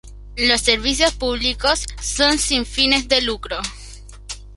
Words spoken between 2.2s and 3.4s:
sin fines de